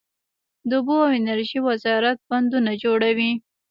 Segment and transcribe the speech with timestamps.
[0.69, 3.31] د اوبو او انرژۍ وزارت بندونه جوړوي